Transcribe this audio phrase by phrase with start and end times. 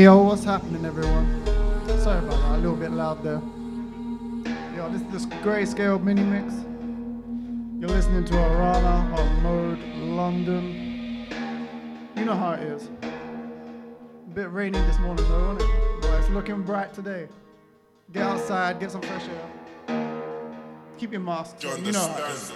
[0.00, 1.44] Hey yo, what's happening everyone?
[2.00, 3.42] Sorry about that, a little bit loud there.
[4.74, 6.54] Yo, this is the grayscale mini mix.
[7.78, 11.26] You're listening to Arana on Mode London.
[12.16, 12.88] You know how it is.
[13.02, 16.00] A bit rainy this morning though, isn't it?
[16.00, 17.28] But it's looking bright today.
[18.10, 19.50] Get outside, get some fresh air.
[20.96, 21.62] Keep your mask.
[21.62, 22.50] You know how it is.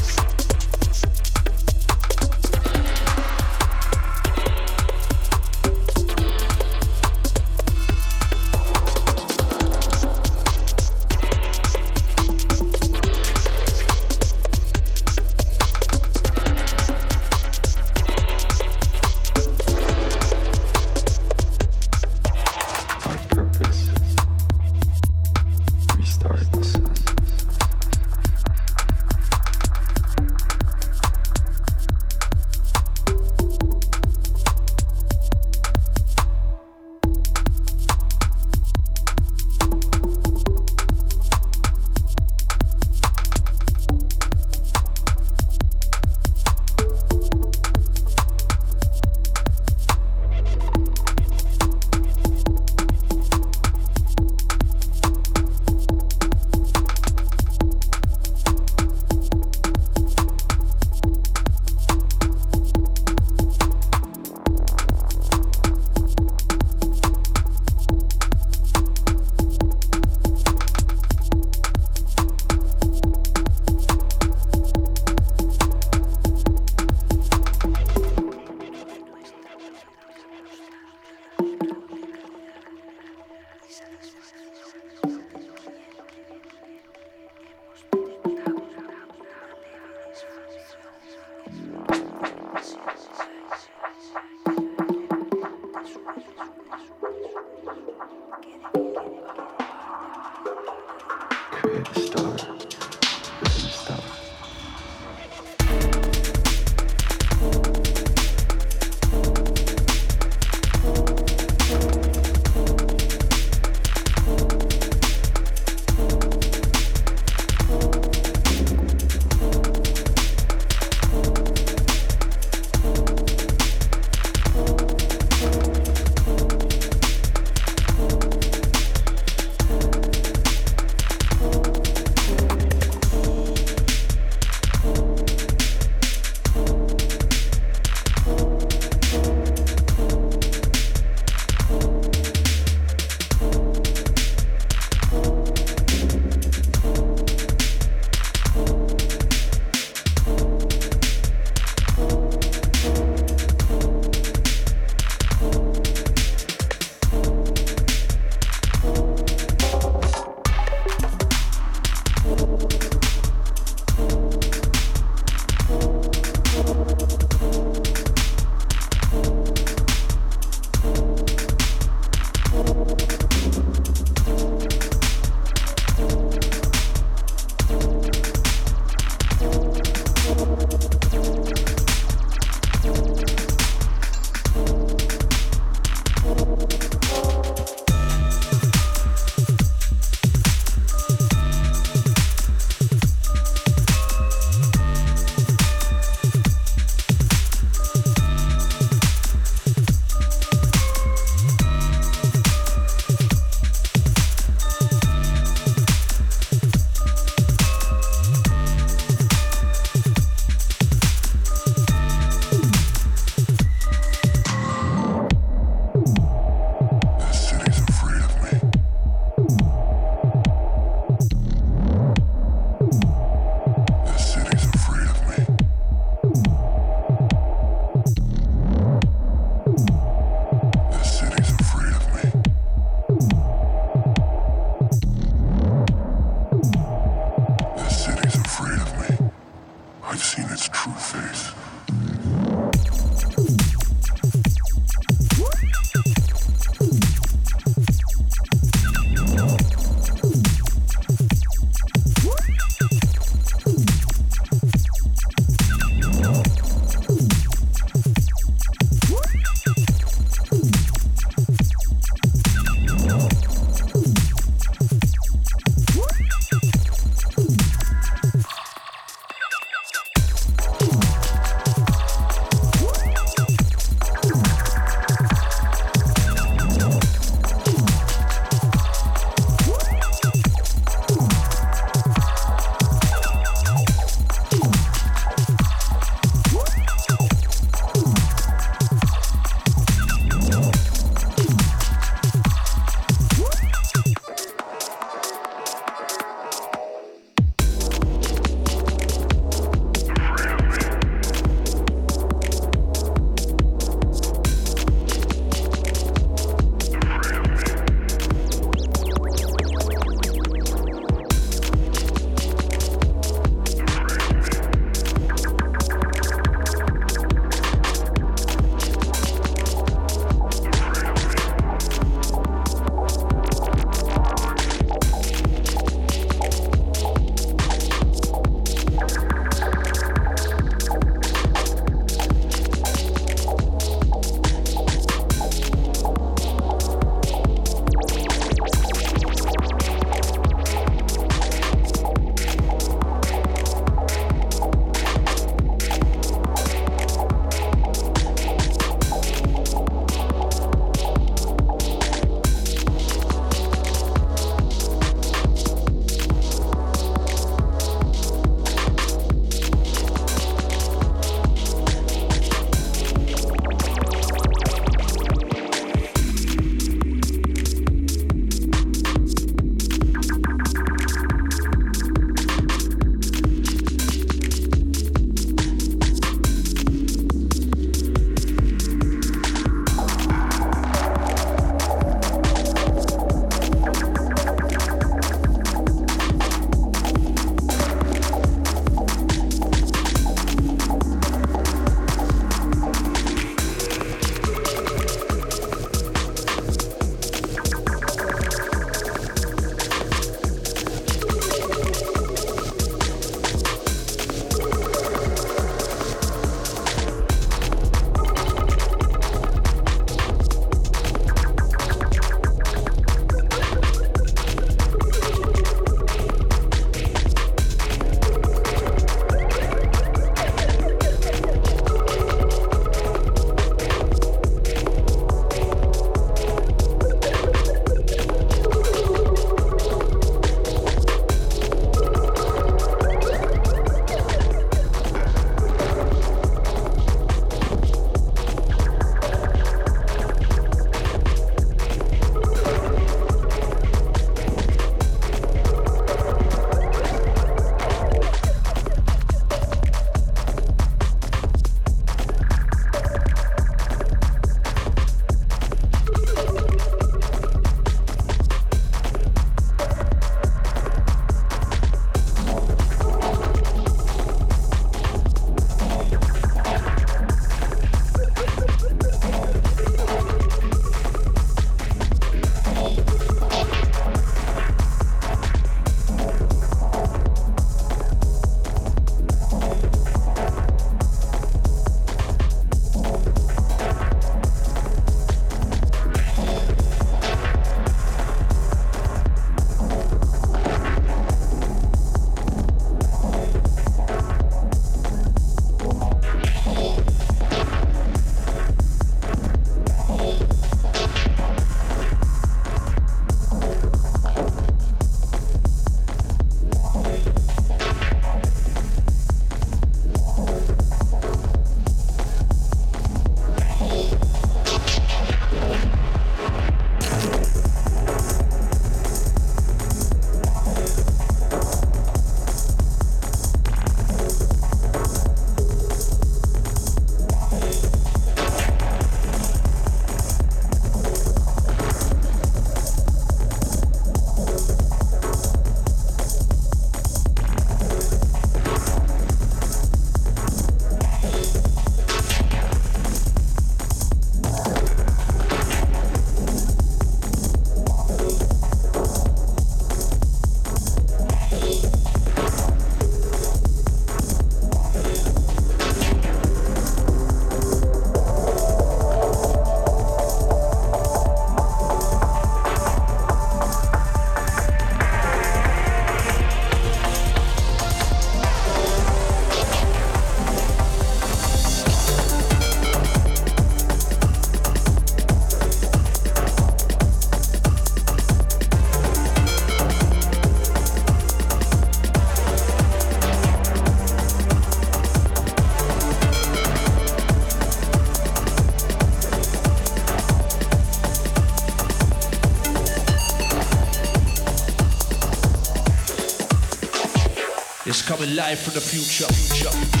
[598.11, 599.25] Coming live from the future.
[599.31, 600.00] future, future,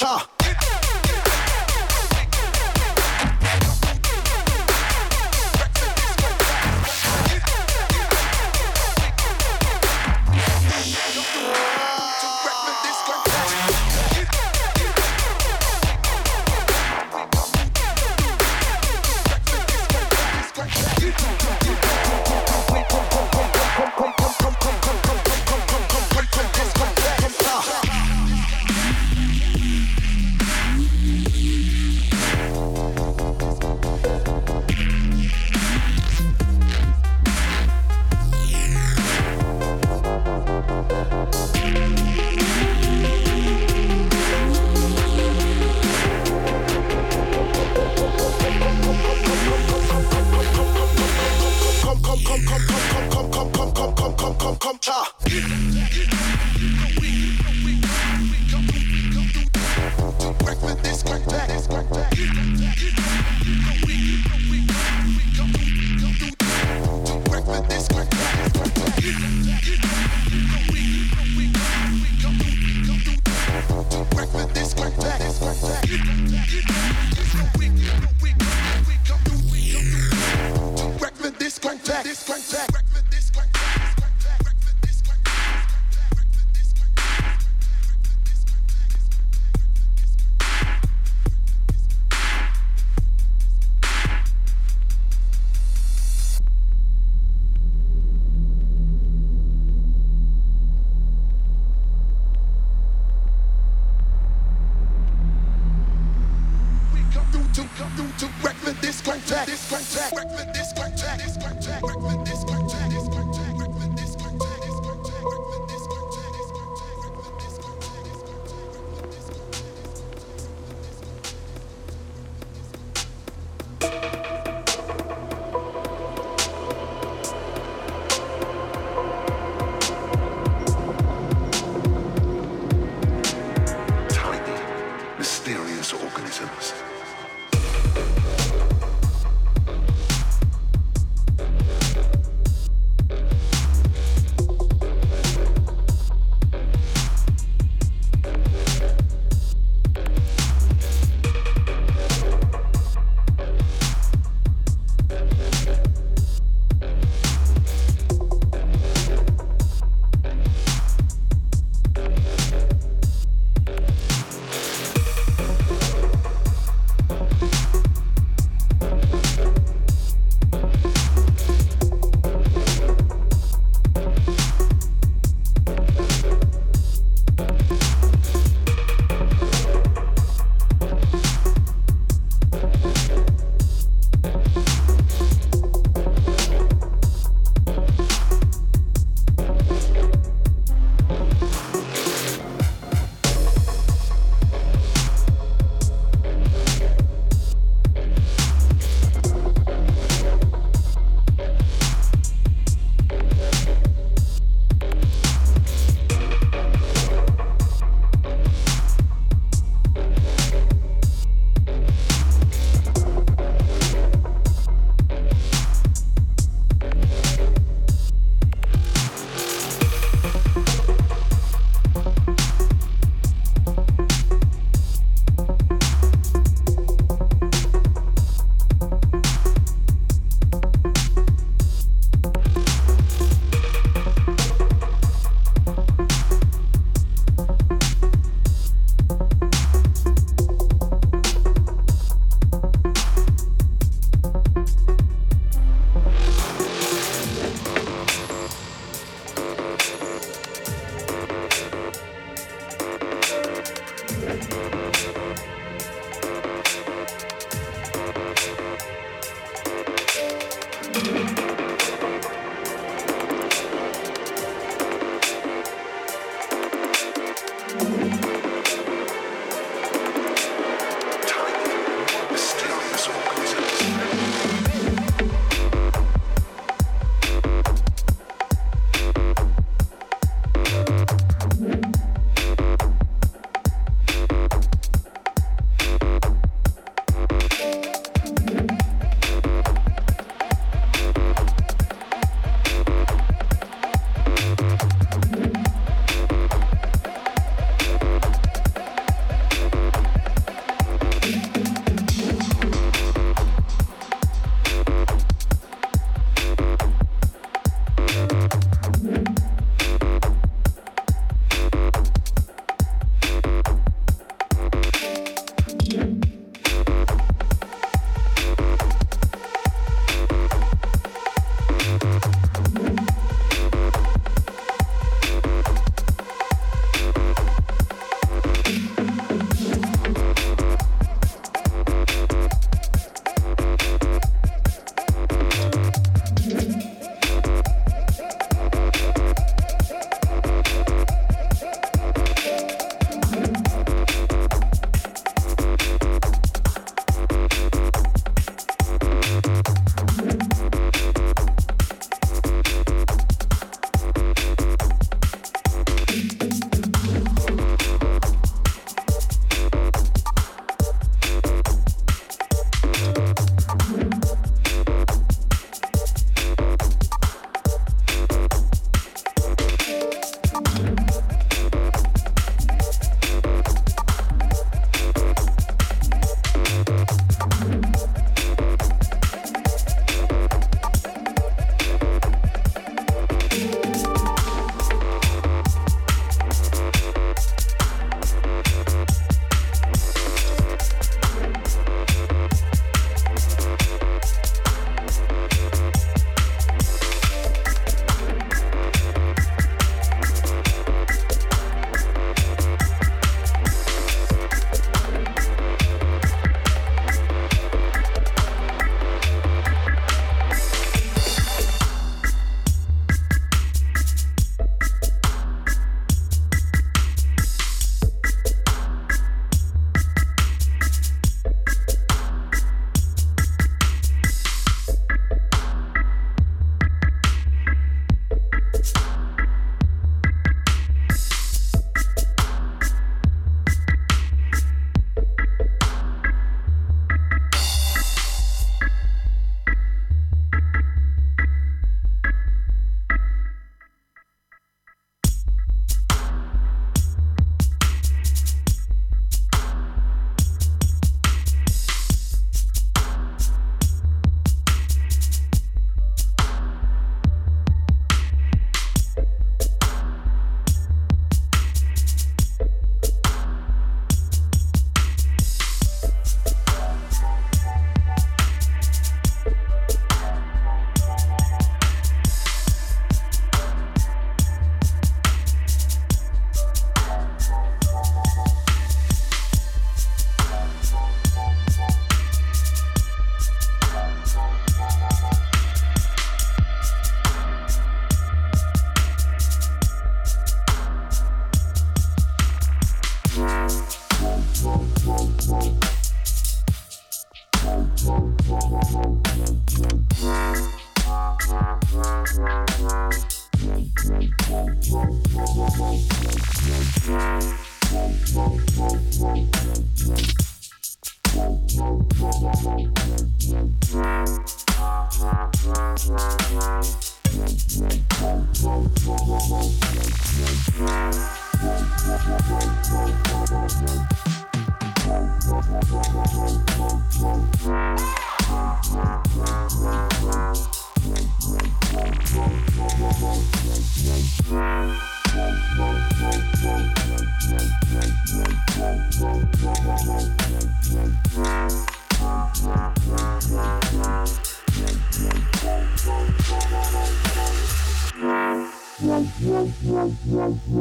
[0.00, 0.18] 上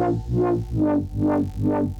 [0.10, 1.99] thank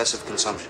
[0.00, 0.69] excessive consumption.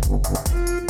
[0.00, 0.89] Thank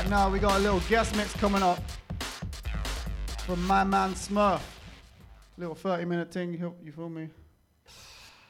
[0.00, 1.78] Right now we got a little guest mix coming up
[3.40, 4.62] from my man Smurf.
[5.58, 7.28] Little 30 minute thing, you feel me?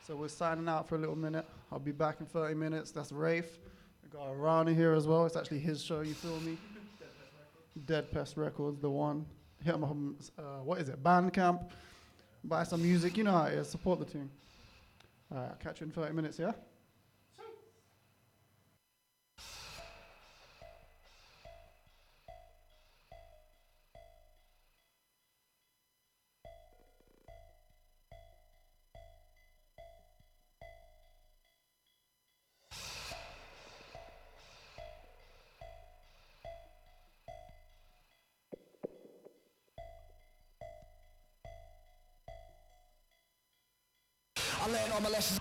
[0.06, 1.44] So we're signing out for a little minute.
[1.72, 2.92] I'll be back in 30 minutes.
[2.92, 3.58] That's Rafe.
[4.04, 5.26] We got Rana here as well.
[5.26, 6.56] It's actually his show, you feel me?
[7.84, 9.26] Dead Pest Records, the one.
[9.64, 9.96] Hit him up
[10.38, 11.68] uh, what is it, Bandcamp.
[12.44, 13.68] Buy some music, you know how it is.
[13.68, 14.30] Support the team.
[15.32, 16.52] All right, I'll catch you in 30 minutes, yeah?
[44.70, 45.40] I learned all my lessons.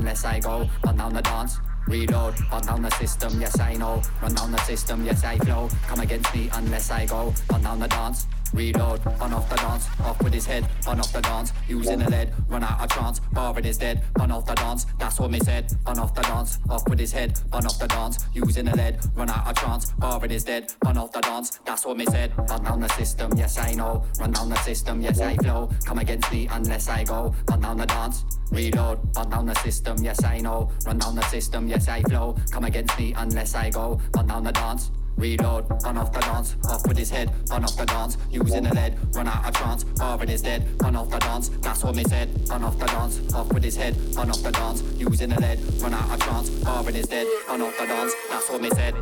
[0.00, 0.68] unless I go.
[0.84, 2.34] Run down the dance, reload.
[2.50, 4.02] Run down the system, yes I know.
[4.22, 5.68] Run down the system, yes I flow.
[5.86, 7.34] Come against me unless I go.
[7.50, 8.26] Run down the dance.
[8.52, 12.10] Reload, run off the dance, off with his head, run off the dance, using the
[12.10, 15.38] lead, run out of chance, Marvin is dead, run off the dance, that's what me
[15.38, 18.76] said, run off the dance, off with his head, run off the dance, using the
[18.76, 22.06] lead, run out of chance, Marvin is dead, run off the dance, that's what me
[22.06, 25.70] said, run down the system, yes I know, run down the system, yes I flow,
[25.84, 29.96] come against me unless I go, run down the dance, reload, run down the system,
[30.02, 33.70] yes I know, run down the system, yes I flow, come against me unless I
[33.70, 37.64] go, run down the dance, Reload, run off the dance, off with his head, run
[37.64, 41.10] off the dance, using the lead, run out of trance, Marvin is dead, run off
[41.10, 44.30] the dance, that's what me said, run off the dance, off with his head, run
[44.30, 47.76] off the dance, using the lead, run out of trance, Marvin is dead, run off
[47.78, 48.94] the dance, that's what me said.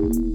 [0.00, 0.29] system,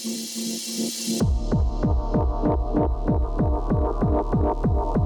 [4.85, 4.96] you.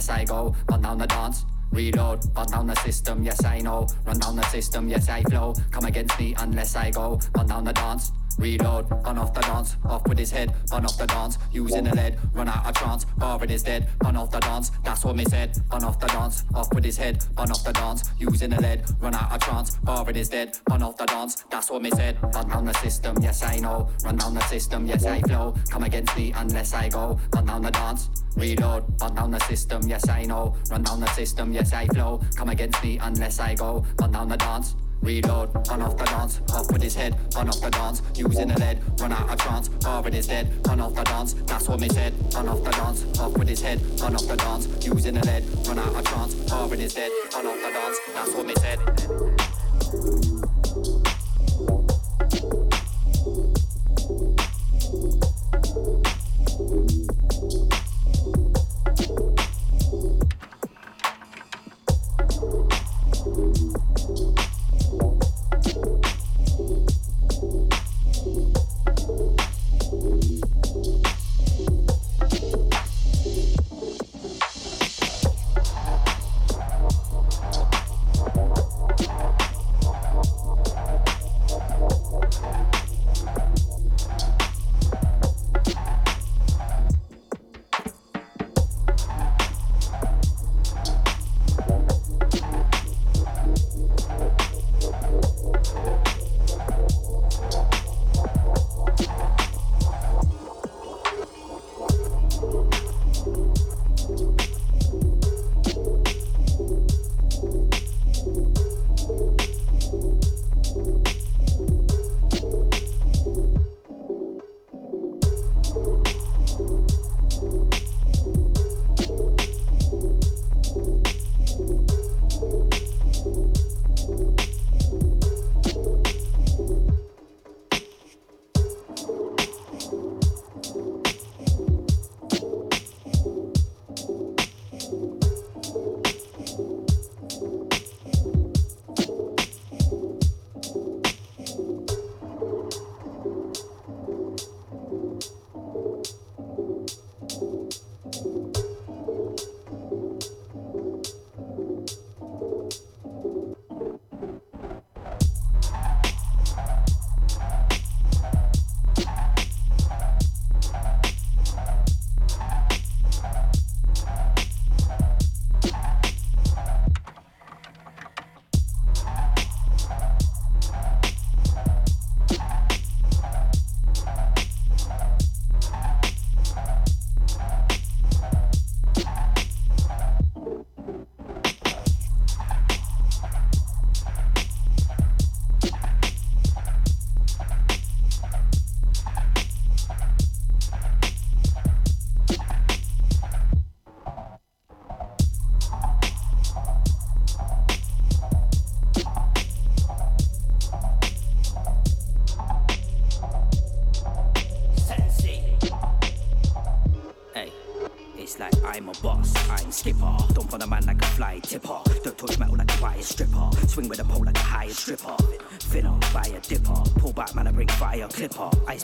[0.00, 0.54] Unless I go.
[0.70, 1.44] Run down the dance.
[1.72, 3.86] Reload, run down the system, yes I know.
[4.06, 5.54] Run down the system, yes I flow.
[5.70, 7.20] Come against me unless I go.
[7.36, 8.10] Run down the dance.
[8.40, 11.94] Reload, run off the dance, off with his head, run off the dance, using the
[11.94, 15.24] lead, run out of trance, Marvin is dead, run off the dance, that's what me
[15.26, 18.60] said, run off the dance, off with his head, run off the dance, using the
[18.62, 21.90] lead, run out of trance, Marvin is dead, run off the dance, that's what me
[21.90, 25.54] said, run down the system, yes I know, run down the system, yes I flow,
[25.68, 29.82] come against me unless I go, run down the dance, reload, run down the system,
[29.86, 33.54] yes I know, run down the system, yes I flow, come against me unless I
[33.54, 37.48] go, run down the dance, Reload, run off the dance, off with his head, run
[37.48, 40.94] off the dance, using the lead, run out of trance, Marvin is dead, run off
[40.94, 44.14] the dance, that's what me said, run off the dance, off with his head, run
[44.14, 47.56] off the dance, using the lead, run out of trance, Marvin is dead, run off
[47.56, 50.29] the dance, that's what me said.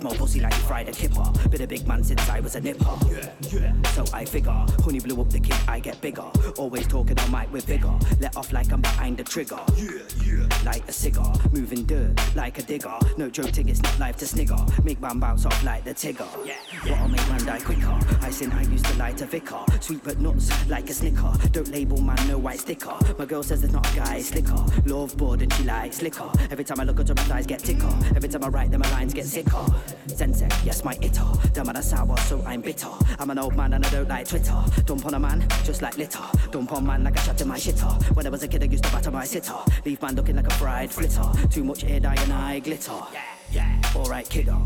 [0.02, 2.98] A fried and hipper Been a big man since I was a nipper.
[3.10, 3.72] Yeah, yeah.
[3.92, 4.52] So I figure,
[4.84, 6.30] honey blew up the kid, I get bigger.
[6.58, 7.98] Always talking on mic with vigor.
[8.20, 9.60] Let off like I'm behind the trigger.
[9.76, 9.90] Yeah,
[10.24, 10.25] yeah.
[10.66, 12.98] Like a cigar, moving dirt like a digger.
[13.16, 14.58] No joke it's not life to snigger.
[14.82, 16.26] Make man bounce off like the tigger.
[16.44, 16.90] Yeah, yeah.
[16.90, 17.98] What'll make man die quicker?
[18.20, 19.64] I sin I used to light a vicar.
[19.80, 21.32] Sweet but nuts like a snicker.
[21.52, 22.96] Don't label man no white sticker.
[23.16, 24.64] My girl says there's not a guy slicker.
[24.86, 26.28] Love bored and she likes liquor.
[26.50, 27.92] Every time I look at her, my thighs get ticker.
[28.16, 29.64] Every time I write them, my lines get sicker.
[30.08, 31.52] Sensei, yes, my itter.
[31.52, 32.90] Damn, man, sour, so I'm bitter.
[33.20, 34.60] I'm an old man and I don't like Twitter.
[34.84, 36.24] Dump on a man, just like litter.
[36.50, 38.16] Dump on man like I shot in my shitter.
[38.16, 39.54] When I was a kid, I used to batter my sitter.
[39.84, 41.48] Leave man looking like a fried flitter.
[41.48, 42.92] Too much air dye and I glitter.
[43.12, 43.80] Yeah, yeah.
[43.94, 44.64] Alright, kiddo.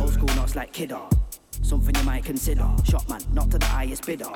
[0.00, 1.08] Old school knots like kiddo.
[1.62, 2.68] Something you might consider.
[2.84, 4.30] Shot man, not to the highest bidder.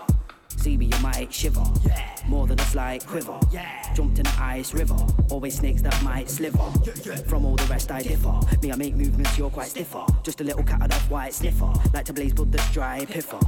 [0.69, 1.65] See me, you might shiver.
[1.87, 2.15] Yeah.
[2.27, 3.41] More than a slight quiver.
[3.51, 3.95] Yeah.
[3.95, 4.99] Jumped in the ice river.
[5.31, 6.71] Always snakes that might sliver.
[7.07, 7.17] Yeah.
[7.23, 8.39] From all the rest, I differ.
[8.61, 10.05] Me, I make movements, you're quite stiffer.
[10.23, 11.73] Just a little cat of white sniffer.
[11.95, 13.41] Like to blaze blood that's dry piffer.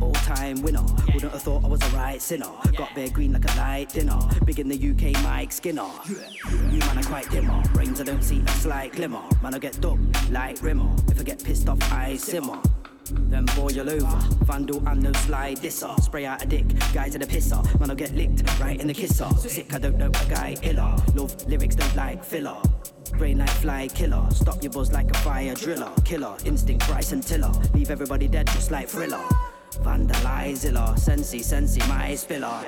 [0.00, 0.82] All time winner.
[1.14, 2.50] Wouldn't have thought I was a right sinner.
[2.76, 4.18] Got bare green like a light dinner.
[4.44, 5.88] Big in the UK, Mike Skinner.
[6.72, 7.62] You man are quite dimmer.
[7.72, 9.22] Brains I don't see a slight glimmer.
[9.44, 10.90] Man, I get ducked like Rimmer.
[11.06, 12.60] If I get pissed off, I simmer.
[13.10, 14.18] Then boil over.
[14.44, 15.94] Vandal and no slide disser.
[16.00, 17.62] Spray out a dick, guys in a pisser.
[17.80, 19.28] Man, I'll get licked right in the kisser.
[19.38, 20.96] Sick, I don't know a guy iller.
[21.14, 22.56] Love lyrics, don't like filler.
[23.16, 24.26] Brain like fly killer.
[24.30, 25.90] Stop your buzz like a fire driller.
[26.04, 27.52] Killer, instinct, Bryce and Tiller.
[27.74, 29.24] Leave everybody dead just like thriller.
[29.82, 30.94] Vandalize iller.
[30.96, 32.64] Sensi, sensi, my spiller.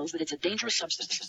[0.00, 1.20] Knows that it's a dangerous substance.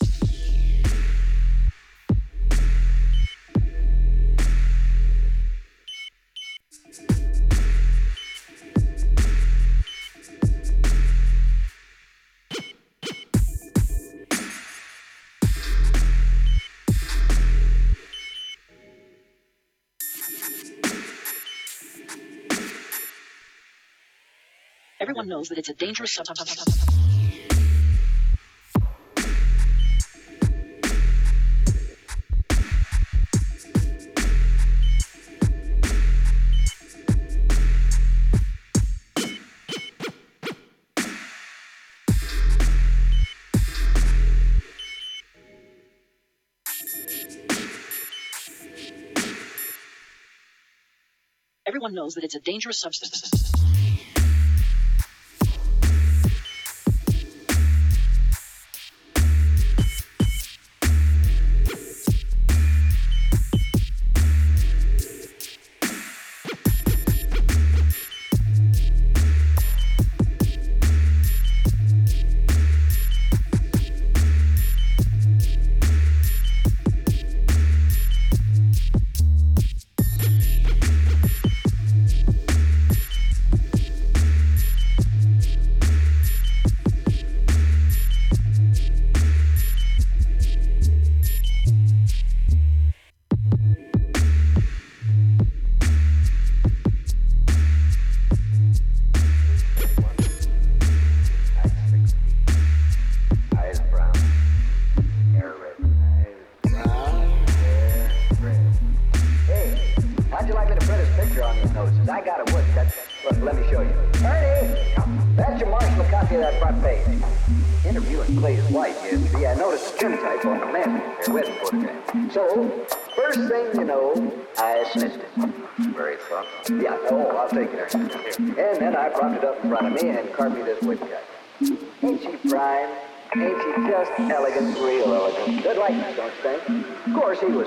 [25.01, 27.10] Everyone knows that it's a dangerous substance.
[51.91, 53.60] Knows that it's a dangerous substance.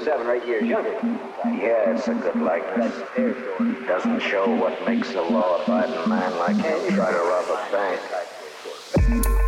[0.04, 0.92] Seven or eight years younger.
[1.44, 2.94] Yeah, it's a good likeness.
[3.86, 9.40] Doesn't show what makes a law-abiding man like him try to rob a bank.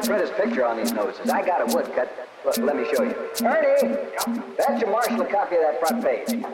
[0.00, 1.30] To print this picture on these notices?
[1.30, 2.10] I got a woodcut.
[2.44, 3.14] Look, let me show you.
[3.44, 3.96] Ernie,
[4.56, 6.44] that's your marginal copy of that front page.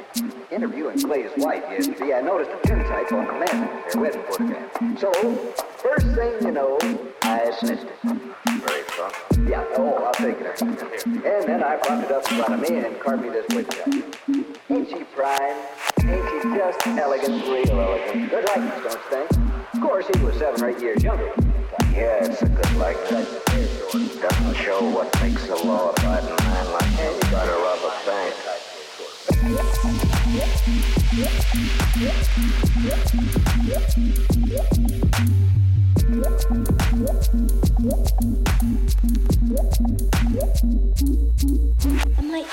[0.50, 4.98] Interviewing Clay's wife yesterday, I noticed a tintype on the mantel, their wedding photograph.
[4.98, 5.12] So,
[5.76, 6.78] first thing you know,
[7.22, 7.98] I snitched it.
[8.02, 9.44] Very thoughtful.
[9.44, 10.62] Yeah, oh, I'll take it.
[11.04, 13.88] And then I propped it up in front of me and carved me this woodcut.
[14.70, 15.56] Ain't she prime?
[16.00, 18.30] Ain't she just elegant, real elegant?
[18.30, 19.74] Good likeness, don't you think?
[19.74, 21.30] Of course, he was seven or eight years younger.
[21.92, 23.28] Yeah, it's a good likeness.
[24.20, 28.34] Doesn't show what makes a law-abiding man like him try to rob a bank.
[42.16, 42.46] I might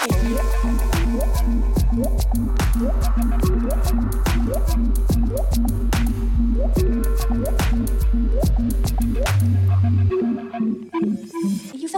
[2.33, 2.40] do.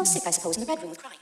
[0.04, 1.20] fell sick, I suppose, in the bedroom with crying.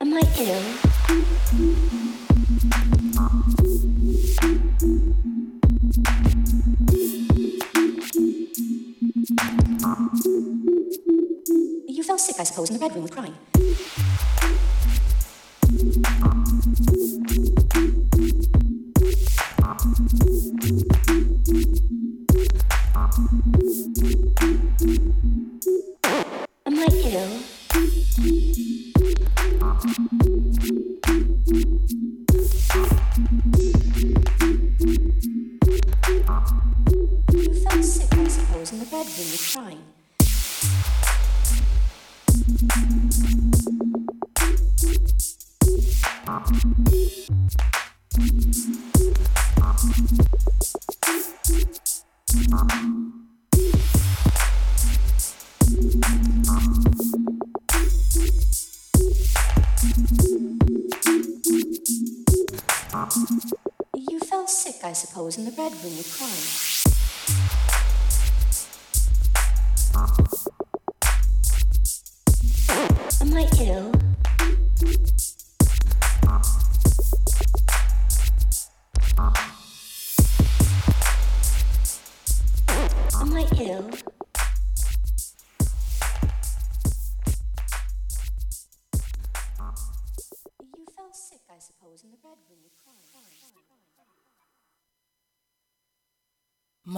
[0.00, 0.62] Am I ill?
[11.88, 13.34] You fell sick, I suppose, in the bedroom with crying.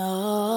[0.02, 0.51] More